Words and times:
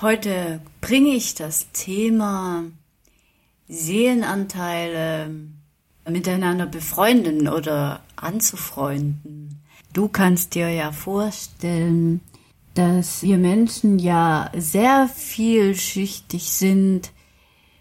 Heute 0.00 0.60
bringe 0.80 1.16
ich 1.16 1.34
das 1.34 1.72
Thema 1.72 2.62
Seelenanteile 3.66 5.28
miteinander 6.08 6.66
befreunden 6.66 7.48
oder 7.48 8.04
anzufreunden. 8.14 9.60
Du 9.92 10.06
kannst 10.06 10.54
dir 10.54 10.70
ja 10.70 10.92
vorstellen, 10.92 12.20
dass 12.74 13.24
wir 13.24 13.38
Menschen 13.38 13.98
ja 13.98 14.52
sehr 14.56 15.08
vielschichtig 15.08 16.44
sind. 16.44 17.10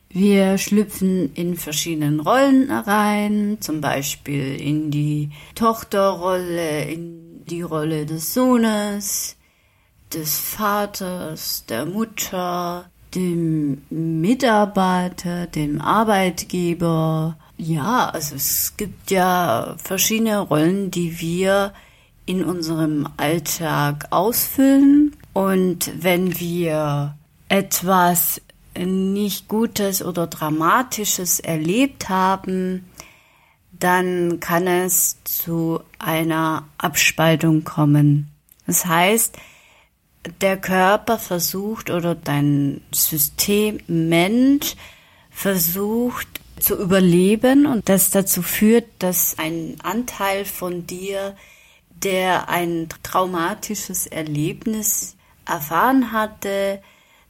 Wir 0.10 0.58
schlüpfen 0.58 1.32
in 1.36 1.56
verschiedenen 1.56 2.20
Rollen 2.20 2.72
rein, 2.72 3.58
zum 3.60 3.80
Beispiel 3.80 4.60
in 4.60 4.90
die 4.90 5.30
Tochterrolle, 5.54 6.86
in 6.86 7.46
die 7.46 7.62
Rolle 7.62 8.08
des 8.08 8.34
Sohnes, 8.34 9.37
des 10.14 10.40
Vaters, 10.40 11.66
der 11.68 11.86
Mutter, 11.86 12.90
dem 13.16 13.82
Mitarbeiter, 13.90 15.48
dem 15.48 15.82
Arbeitgeber. 15.82 17.38
Ja, 17.58 18.10
also 18.10 18.36
es 18.36 18.76
gibt 18.78 19.12
ja 19.12 19.76
verschiedene 19.78 20.40
Rollen, 20.40 20.92
die 20.92 21.20
wir 21.20 21.74
in 22.26 22.44
unserem 22.44 23.08
Alltag 23.18 24.08
ausfüllen. 24.12 25.16
Und 25.34 25.92
wenn 26.00 26.40
wir 26.40 27.16
etwas 27.50 28.42
nicht 28.78 29.48
Gutes 29.48 30.04
oder 30.04 30.28
Dramatisches 30.28 31.40
erlebt 31.40 32.10
haben, 32.10 32.86
dann 33.72 34.40
kann 34.40 34.68
es 34.68 35.18
zu 35.24 35.80
einer 36.00 36.68
Abspaltung 36.78 37.64
kommen. 37.64 38.30
Das 38.66 38.86
heißt, 38.86 39.38
der 40.42 40.58
Körper 40.58 41.18
versucht 41.18 41.90
oder 41.90 42.16
dein 42.16 42.82
System 42.92 43.80
Mensch 43.88 44.76
versucht 45.30 46.28
zu 46.60 46.76
überleben 46.76 47.66
und 47.66 47.90
das 47.90 48.10
dazu 48.10 48.42
führt, 48.42 48.86
dass 49.00 49.38
ein 49.38 49.76
Anteil 49.84 50.46
von 50.46 50.88
dir, 50.88 51.36
der 51.90 52.50
ein 52.50 52.90
traumatisches 53.04 54.08
Erlebnis 54.08 55.16
erfahren 55.46 56.12
hatte, 56.12 56.82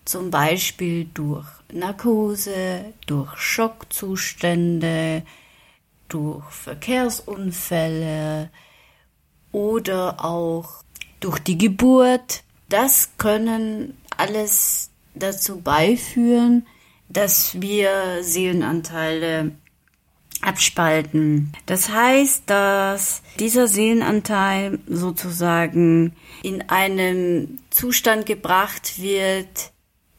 zum 0.05 0.31
Beispiel 0.31 1.05
durch 1.13 1.45
Narkose, 1.71 2.93
durch 3.05 3.37
Schockzustände, 3.37 5.23
durch 6.07 6.45
Verkehrsunfälle 6.45 8.49
oder 9.51 10.23
auch 10.23 10.83
durch 11.19 11.39
die 11.39 11.57
Geburt, 11.57 12.43
das 12.69 13.11
können 13.17 13.97
alles 14.15 14.89
dazu 15.15 15.61
beiführen, 15.61 16.65
dass 17.09 17.61
wir 17.61 18.19
Seelenanteile 18.21 19.51
abspalten. 20.41 21.51
Das 21.65 21.89
heißt, 21.89 22.43
dass 22.45 23.21
dieser 23.39 23.67
Seelenanteil 23.67 24.79
sozusagen 24.87 26.15
in 26.43 26.69
einen 26.69 27.59
Zustand 27.69 28.25
gebracht 28.25 29.01
wird, 29.01 29.71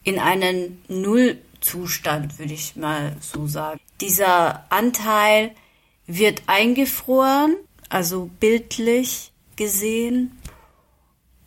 in 0.03 0.19
einen 0.19 0.83
Nullzustand, 0.89 2.39
würde 2.39 2.55
ich 2.55 2.77
mal 2.77 3.17
so 3.21 3.47
sagen. 3.47 3.81
Dieser 4.00 4.65
Anteil 4.71 5.53
wird 6.06 6.43
eingefroren, 6.47 7.56
also 7.89 8.31
bildlich 8.41 9.33
gesehen, 9.56 10.38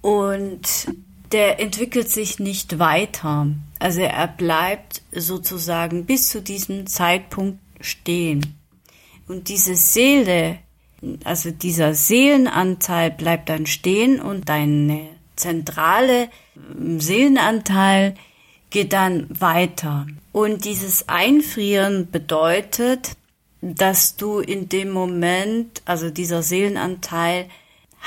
und 0.02 0.88
der 1.32 1.60
entwickelt 1.60 2.10
sich 2.10 2.40
nicht 2.40 2.80
weiter. 2.80 3.48
Also 3.80 4.02
er 4.02 4.28
bleibt 4.28 5.02
sozusagen 5.12 6.06
bis 6.06 6.30
zu 6.30 6.42
diesem 6.42 6.88
Zeitpunkt 6.88 7.60
stehen. 7.80 8.56
Und 9.28 9.48
diese 9.48 9.76
Seele, 9.76 10.60
also 11.24 11.52
dieser 11.52 11.94
Seelenanteil 11.94 13.12
bleibt 13.12 13.50
dann 13.50 13.66
stehen 13.66 14.20
und 14.20 14.50
deine 14.50 15.08
zentrale 15.36 16.30
Seelenanteil 16.98 18.16
geht 18.70 18.94
dann 18.94 19.28
weiter. 19.40 20.08
Und 20.32 20.66
dieses 20.66 21.08
Einfrieren 21.08 22.12
bedeutet, 22.12 23.12
dass 23.62 24.16
du 24.16 24.40
in 24.40 24.70
dem 24.70 24.92
Moment, 24.92 25.82
also 25.86 26.10
dieser 26.10 26.44
Seelenanteil 26.44 27.48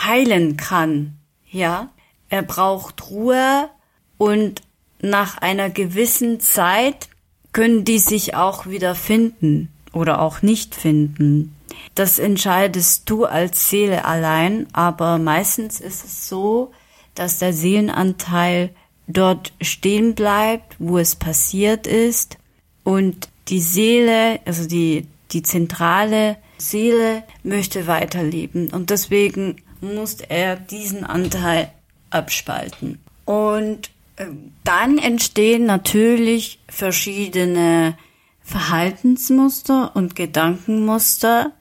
heilen 0.04 0.56
kann 0.56 1.16
ja, 1.54 1.90
er 2.28 2.42
braucht 2.42 3.10
Ruhe 3.10 3.70
und 4.18 4.62
nach 5.00 5.38
einer 5.38 5.70
gewissen 5.70 6.40
Zeit 6.40 7.08
können 7.52 7.84
die 7.84 7.98
sich 7.98 8.34
auch 8.34 8.66
wieder 8.66 8.94
finden 8.94 9.72
oder 9.92 10.20
auch 10.20 10.42
nicht 10.42 10.74
finden. 10.74 11.54
Das 11.94 12.18
entscheidest 12.18 13.08
du 13.08 13.24
als 13.24 13.70
Seele 13.70 14.04
allein, 14.04 14.66
aber 14.72 15.18
meistens 15.18 15.80
ist 15.80 16.04
es 16.04 16.28
so, 16.28 16.72
dass 17.14 17.38
der 17.38 17.52
Seelenanteil 17.52 18.70
dort 19.06 19.52
stehen 19.60 20.14
bleibt, 20.16 20.74
wo 20.80 20.98
es 20.98 21.14
passiert 21.14 21.86
ist 21.86 22.38
und 22.82 23.28
die 23.48 23.60
Seele, 23.60 24.40
also 24.44 24.66
die, 24.66 25.06
die 25.30 25.42
zentrale 25.42 26.36
Seele 26.58 27.22
möchte 27.44 27.86
weiterleben 27.86 28.70
und 28.70 28.90
deswegen 28.90 29.56
muss 29.84 30.14
er 30.20 30.56
diesen 30.56 31.04
Anteil 31.04 31.70
abspalten. 32.10 33.00
Und 33.24 33.90
äh, 34.16 34.26
dann 34.64 34.98
entstehen 34.98 35.66
natürlich 35.66 36.58
verschiedene 36.68 37.96
Verhaltensmuster 38.42 39.94
und 39.94 40.16
Gedankenmuster, 40.16 41.52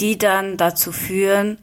die 0.00 0.18
dann 0.18 0.56
dazu 0.56 0.92
führen, 0.92 1.58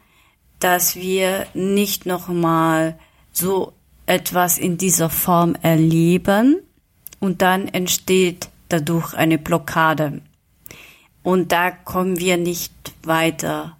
dass 0.59 0.95
wir 0.95 1.47
nicht 1.53 2.05
nochmal 2.05 2.97
so 3.31 3.73
etwas 4.05 4.57
in 4.57 4.77
dieser 4.77 5.09
Form 5.09 5.55
erleben 5.61 6.57
und 7.19 7.41
dann 7.41 7.67
entsteht 7.67 8.49
dadurch 8.69 9.13
eine 9.13 9.37
Blockade. 9.37 10.21
Und 11.23 11.51
da 11.51 11.71
kommen 11.71 12.19
wir 12.19 12.37
nicht 12.37 12.73
weiter. 13.03 13.77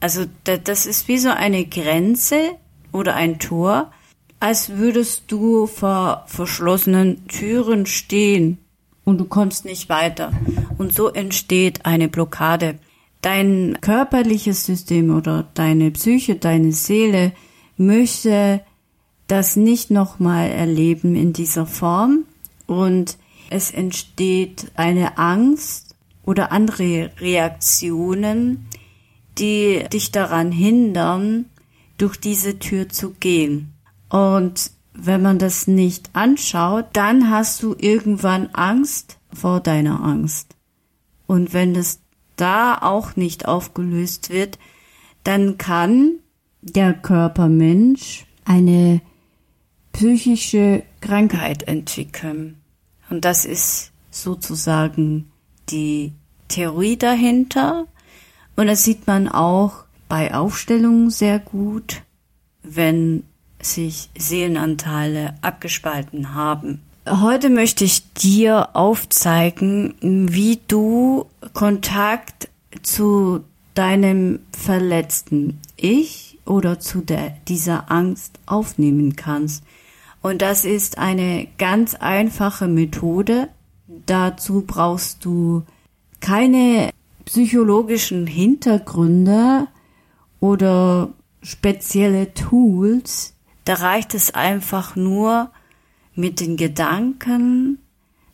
Also 0.00 0.24
das 0.44 0.86
ist 0.86 1.08
wie 1.08 1.18
so 1.18 1.28
eine 1.28 1.66
Grenze 1.66 2.56
oder 2.90 3.14
ein 3.14 3.38
Tor, 3.38 3.92
als 4.40 4.70
würdest 4.76 5.24
du 5.28 5.66
vor 5.66 6.24
verschlossenen 6.26 7.26
Türen 7.28 7.84
stehen 7.84 8.58
und 9.04 9.18
du 9.18 9.26
kommst 9.26 9.66
nicht 9.66 9.88
weiter. 9.90 10.32
Und 10.78 10.94
so 10.94 11.08
entsteht 11.08 11.84
eine 11.84 12.08
Blockade. 12.08 12.78
Dein 13.20 13.76
körperliches 13.82 14.64
System 14.64 15.14
oder 15.14 15.46
deine 15.52 15.90
Psyche, 15.90 16.36
deine 16.36 16.72
Seele 16.72 17.32
möchte 17.76 18.62
das 19.26 19.56
nicht 19.56 19.90
nochmal 19.90 20.50
erleben 20.50 21.14
in 21.14 21.34
dieser 21.34 21.66
Form 21.66 22.24
und 22.66 23.18
es 23.50 23.70
entsteht 23.70 24.70
eine 24.74 25.18
Angst 25.18 25.94
oder 26.24 26.52
andere 26.52 27.10
Reaktionen, 27.20 28.66
die 29.38 29.84
dich 29.92 30.12
daran 30.12 30.52
hindern, 30.52 31.46
durch 31.98 32.16
diese 32.16 32.58
Tür 32.58 32.88
zu 32.88 33.10
gehen. 33.10 33.74
Und 34.08 34.72
wenn 34.92 35.22
man 35.22 35.38
das 35.38 35.66
nicht 35.66 36.10
anschaut, 36.14 36.86
dann 36.92 37.30
hast 37.30 37.62
du 37.62 37.74
irgendwann 37.78 38.48
Angst 38.52 39.18
vor 39.32 39.60
deiner 39.60 40.02
Angst. 40.02 40.56
Und 41.26 41.52
wenn 41.52 41.74
das 41.74 42.00
da 42.36 42.78
auch 42.80 43.16
nicht 43.16 43.46
aufgelöst 43.46 44.30
wird, 44.30 44.58
dann 45.24 45.58
kann 45.58 46.18
der 46.62 46.94
Körpermensch 46.94 48.26
eine 48.44 49.00
psychische 49.92 50.82
Krankheit 51.00 51.62
entwickeln. 51.64 52.60
Und 53.10 53.24
das 53.24 53.44
ist 53.44 53.92
sozusagen 54.10 55.30
die 55.68 56.12
Theorie 56.48 56.96
dahinter. 56.96 57.86
Und 58.60 58.66
das 58.66 58.84
sieht 58.84 59.06
man 59.06 59.26
auch 59.26 59.84
bei 60.06 60.34
Aufstellungen 60.34 61.08
sehr 61.08 61.38
gut, 61.38 62.02
wenn 62.62 63.22
sich 63.58 64.10
Seelenanteile 64.18 65.32
abgespalten 65.40 66.34
haben. 66.34 66.82
Heute 67.08 67.48
möchte 67.48 67.84
ich 67.84 68.12
dir 68.12 68.76
aufzeigen, 68.76 69.94
wie 70.02 70.60
du 70.68 71.24
Kontakt 71.54 72.50
zu 72.82 73.44
deinem 73.72 74.40
verletzten 74.52 75.58
Ich 75.78 76.38
oder 76.44 76.78
zu 76.78 77.00
der, 77.00 77.30
dieser 77.48 77.90
Angst 77.90 78.40
aufnehmen 78.44 79.16
kannst. 79.16 79.64
Und 80.20 80.42
das 80.42 80.66
ist 80.66 80.98
eine 80.98 81.48
ganz 81.56 81.94
einfache 81.94 82.68
Methode. 82.68 83.48
Dazu 84.04 84.64
brauchst 84.66 85.24
du 85.24 85.62
keine 86.20 86.90
psychologischen 87.30 88.26
Hintergründe 88.26 89.68
oder 90.40 91.12
spezielle 91.42 92.34
Tools. 92.34 93.36
Da 93.64 93.74
reicht 93.74 94.14
es 94.14 94.34
einfach 94.34 94.96
nur 94.96 95.52
mit 96.16 96.40
den 96.40 96.56
Gedanken, 96.56 97.78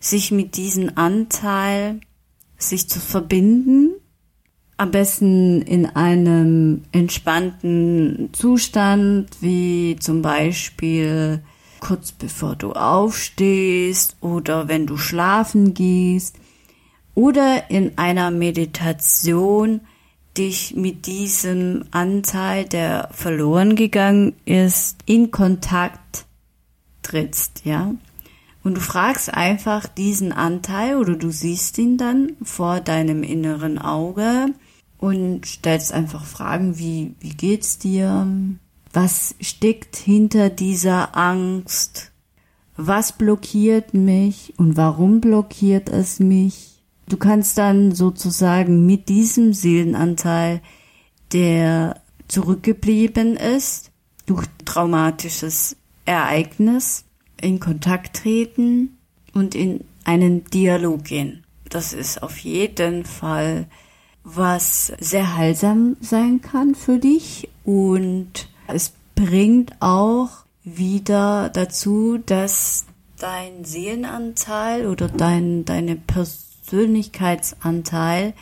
sich 0.01 0.33
mit 0.33 0.57
diesem 0.57 0.93
Anteil, 0.95 2.01
sich 2.57 2.89
zu 2.89 2.99
verbinden, 2.99 3.91
am 4.79 4.93
besten 4.93 5.61
in 5.61 5.85
einem 5.85 6.85
entspannten 6.91 8.31
Zustand, 8.33 9.29
wie 9.43 9.97
zum 10.01 10.23
Beispiel 10.23 11.43
kurz 11.81 12.13
bevor 12.13 12.57
du 12.57 12.73
aufstehst 12.73 14.17
oder 14.23 14.69
wenn 14.69 14.87
du 14.87 14.97
schlafen 14.97 15.75
gehst 15.75 16.39
oder 17.17 17.71
in 17.71 17.99
einer 17.99 18.31
Meditation 18.31 19.81
dich 20.37 20.77
mit 20.77 21.07
diesem 21.07 21.87
Anteil, 21.91 22.67
der 22.67 23.09
verloren 23.11 23.75
gegangen 23.75 24.35
ist, 24.45 24.99
in 25.07 25.31
Kontakt 25.33 26.27
trittst, 27.03 27.63
ja. 27.65 27.95
Und 28.63 28.75
du 28.75 28.81
fragst 28.81 29.33
einfach 29.33 29.87
diesen 29.87 30.33
Anteil 30.33 30.97
oder 30.97 31.15
du 31.17 31.31
siehst 31.31 31.79
ihn 31.79 31.97
dann 31.97 32.33
vor 32.43 32.81
deinem 32.81 33.23
inneren 33.23 33.79
Auge 33.79 34.49
und 34.99 35.47
stellst 35.47 35.93
einfach 35.93 36.25
Fragen 36.25 36.79
wie, 36.79 37.15
wie 37.21 37.35
geht's 37.35 37.79
dir? 37.79 38.27
Was 38.93 39.37
steckt 39.41 39.97
hinter 39.97 40.51
dieser 40.51 41.17
Angst? 41.17 42.13
Was 42.77 43.13
blockiert 43.13 43.95
mich 43.95 44.53
und 44.59 44.77
warum 44.77 45.21
blockiert 45.21 45.89
es 45.89 46.21
mich? 46.21 46.76
Du 47.09 47.17
kannst 47.17 47.57
dann 47.59 47.95
sozusagen 47.95 48.85
mit 48.85 49.09
diesem 49.09 49.53
Seelenanteil, 49.53 50.61
der 51.33 52.01
zurückgeblieben 52.29 53.37
ist, 53.37 53.93
durch 54.27 54.47
traumatisches 54.65 55.77
Ereignis, 56.05 57.05
in 57.41 57.61
Kontakt 57.61 58.17
treten 58.17 58.97
und 59.35 59.55
in 59.55 59.85
einen 60.05 60.45
Dialog 60.45 61.05
gehen. 61.05 61.45
Das 61.69 61.93
ist 61.93 62.23
auf 62.23 62.39
jeden 62.39 63.05
Fall 63.05 63.67
was 64.25 64.93
sehr 64.99 65.37
heilsam 65.37 65.97
sein 66.01 66.41
kann 66.41 66.75
für 66.75 66.99
dich 66.99 67.49
und 67.65 68.49
es 68.67 68.93
bringt 69.15 69.77
auch 69.81 70.31
wieder 70.65 71.49
dazu, 71.51 72.19
dass 72.19 72.87
dein 73.19 73.65
Seelenanteil 73.65 74.87
oder 74.87 75.09
dein, 75.09 75.65
deine 75.65 75.95
Person 75.95 76.56
Persönlichkeitsanteil 76.67 78.35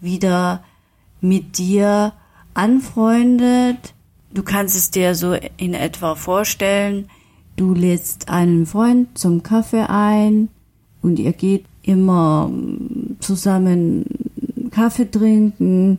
wieder 0.00 0.64
mit 1.20 1.58
dir 1.58 2.12
anfreundet. 2.54 3.94
Du 4.32 4.42
kannst 4.42 4.76
es 4.76 4.90
dir 4.90 5.14
so 5.14 5.34
in 5.56 5.74
etwa 5.74 6.14
vorstellen, 6.14 7.08
du 7.56 7.74
lädst 7.74 8.28
einen 8.28 8.66
Freund 8.66 9.16
zum 9.16 9.42
Kaffee 9.42 9.88
ein 9.88 10.48
und 11.02 11.18
ihr 11.18 11.32
geht 11.32 11.64
immer 11.82 12.50
zusammen 13.20 14.04
Kaffee 14.70 15.10
trinken, 15.10 15.98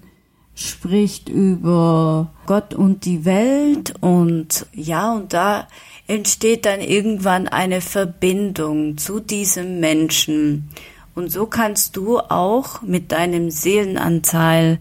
spricht 0.54 1.30
über 1.30 2.32
Gott 2.46 2.74
und 2.74 3.06
die 3.06 3.26
Welt 3.26 3.94
und 4.02 4.68
ja, 4.74 5.14
und 5.14 5.34
da 5.34 5.68
entsteht 6.08 6.66
dann 6.66 6.82
irgendwann 6.82 7.48
eine 7.48 7.82
Verbindung 7.82 8.98
zu 8.98 9.20
diesem 9.20 9.80
Menschen. 9.80 10.70
Und 11.16 11.32
so 11.32 11.46
kannst 11.46 11.96
du 11.96 12.20
auch 12.20 12.82
mit 12.82 13.12
deinem 13.12 13.52
Seelenanteil 13.52 14.80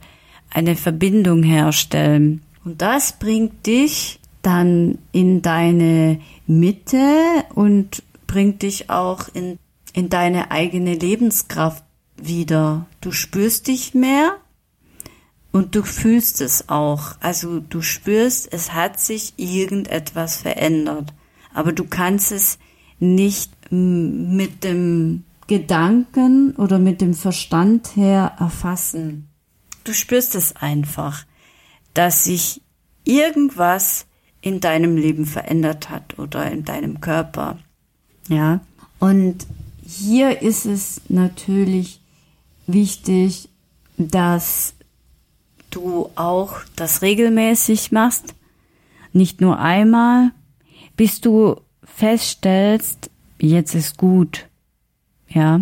eine 0.51 0.77
Verbindung 0.77 1.43
herstellen. 1.43 2.43
Und 2.65 2.83
das 2.83 3.19
bringt 3.19 3.67
dich 3.67 4.21
dann 4.43 4.99
in 5.13 5.43
deine 5.43 6.21
Mitte 6.47 7.45
und 7.55 8.03
bringt 8.27 8.63
dich 8.63 8.91
auch 8.91 9.29
in, 9.33 9.59
in 9.93 10.09
deine 10.09 10.51
eigene 10.51 10.95
Lebenskraft 10.95 11.85
wieder. 12.17 12.87
Du 13.01 13.13
spürst 13.13 13.69
dich 13.69 13.95
mehr 13.95 14.37
und 15.53 15.75
du 15.75 15.83
fühlst 15.83 16.41
es 16.41 16.69
auch. 16.69 17.13
Also 17.21 17.61
du 17.61 17.83
spürst, 17.83 18.53
es 18.53 18.73
hat 18.75 19.01
sich 19.01 19.35
irgendetwas 19.37 20.37
verändert. 20.37 21.13
Aber 21.55 21.73
du 21.73 21.85
kannst 21.85 22.33
es 22.33 22.59
nicht 23.01 23.53
mit 23.71 24.65
dem 24.65 25.25
Gedanken 25.49 26.55
oder 26.57 26.79
mit 26.79 27.01
dem 27.01 27.15
Verstand 27.15 27.97
her 27.97 28.37
erfassen. 28.39 29.29
Du 29.83 29.93
spürst 29.93 30.35
es 30.35 30.55
einfach, 30.55 31.25
dass 31.95 32.25
sich 32.25 32.63
irgendwas 33.05 34.07
in 34.41 34.61
deinem 34.61 34.97
Leben 34.97 35.27
verändert 35.27 35.91
hat 35.91 36.19
oder 36.19 36.51
in 36.51 36.65
deinem 36.65 37.01
Körper. 37.01 37.59
Ja. 38.29 38.61
Und 39.01 39.47
hier 39.85 40.43
ist 40.43 40.67
es 40.67 41.01
natürlich 41.09 42.01
wichtig, 42.67 43.49
dass 43.97 44.75
du 45.71 46.11
auch 46.15 46.57
das 46.77 47.03
regelmäßig 47.03 47.91
machst, 47.91 48.35
nicht 49.13 49.41
nur 49.41 49.59
einmal, 49.59 50.31
bis 50.97 51.21
du 51.21 51.61
feststellst, 51.83 53.11
jetzt 53.41 53.75
ist 53.75 53.97
gut. 53.97 54.47
Ja, 55.29 55.61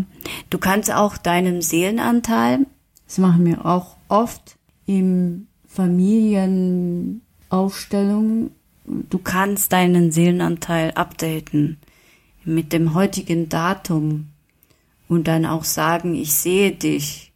du 0.50 0.58
kannst 0.58 0.92
auch 0.92 1.16
deinen 1.16 1.60
Seelenanteil, 1.60 2.66
das 3.06 3.18
machen 3.18 3.44
wir 3.44 3.66
auch 3.66 3.96
oft 4.08 4.56
im 4.86 5.48
Familienaufstellung, 5.66 8.52
du 8.84 9.18
kannst 9.18 9.72
deinen 9.72 10.12
Seelenanteil 10.12 10.92
updaten 10.92 11.78
mit 12.44 12.72
dem 12.72 12.94
heutigen 12.94 13.48
Datum 13.48 14.28
und 15.08 15.28
dann 15.28 15.46
auch 15.46 15.64
sagen, 15.64 16.14
ich 16.14 16.32
sehe 16.32 16.72
dich 16.72 17.32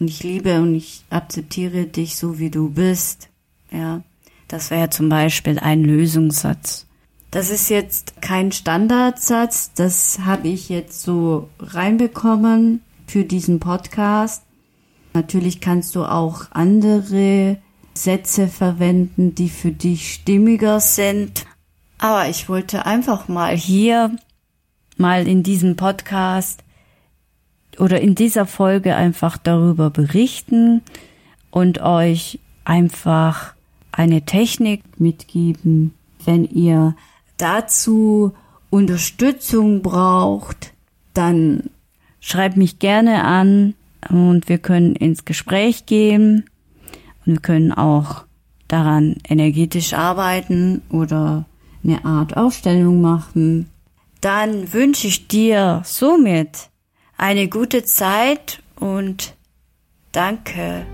und 0.00 0.08
ich 0.08 0.22
liebe 0.22 0.60
und 0.60 0.74
ich 0.74 1.04
akzeptiere 1.10 1.84
dich 1.84 2.16
so 2.16 2.38
wie 2.38 2.50
du 2.50 2.70
bist. 2.70 3.28
Ja, 3.70 4.02
das 4.48 4.70
wäre 4.70 4.90
zum 4.90 5.08
Beispiel 5.08 5.58
ein 5.58 5.84
Lösungssatz. 5.84 6.86
Das 7.30 7.50
ist 7.50 7.68
jetzt 7.68 8.22
kein 8.22 8.52
Standardsatz, 8.52 9.72
das 9.74 10.20
habe 10.24 10.48
ich 10.48 10.70
jetzt 10.70 11.02
so 11.02 11.50
reinbekommen 11.60 12.80
für 13.06 13.24
diesen 13.24 13.60
Podcast. 13.60 14.44
Natürlich 15.12 15.60
kannst 15.60 15.94
du 15.94 16.04
auch 16.04 16.46
andere 16.52 17.58
Sätze 17.92 18.48
verwenden, 18.48 19.34
die 19.34 19.50
für 19.50 19.72
dich 19.72 20.14
stimmiger 20.14 20.80
sind. 20.80 21.44
Aber 21.98 22.30
ich 22.30 22.48
wollte 22.48 22.86
einfach 22.86 23.28
mal 23.28 23.54
hier, 23.54 24.16
mal 24.96 25.28
in 25.28 25.42
diesem 25.42 25.76
Podcast 25.76 26.64
oder 27.78 28.00
in 28.00 28.14
dieser 28.14 28.46
Folge 28.46 28.96
einfach 28.96 29.36
darüber 29.36 29.90
berichten 29.90 30.80
und 31.50 31.82
euch 31.82 32.38
einfach 32.64 33.54
eine 33.92 34.24
Technik 34.24 34.82
mitgeben, 34.98 35.92
wenn 36.24 36.44
ihr 36.44 36.94
dazu 37.38 38.34
Unterstützung 38.70 39.82
braucht, 39.82 40.72
dann 41.14 41.70
schreibt 42.20 42.56
mich 42.56 42.78
gerne 42.78 43.24
an 43.24 43.74
und 44.10 44.48
wir 44.48 44.58
können 44.58 44.94
ins 44.94 45.24
Gespräch 45.24 45.86
gehen. 45.86 46.44
Und 47.24 47.32
wir 47.34 47.40
können 47.40 47.72
auch 47.72 48.24
daran 48.68 49.16
energetisch 49.28 49.94
arbeiten 49.94 50.82
oder 50.90 51.46
eine 51.82 52.04
Art 52.04 52.36
Aufstellung 52.36 53.00
machen. 53.00 53.70
Dann 54.20 54.72
wünsche 54.72 55.08
ich 55.08 55.28
dir 55.28 55.82
somit 55.84 56.68
eine 57.16 57.48
gute 57.48 57.84
Zeit 57.84 58.62
und 58.76 59.34
danke 60.12 60.86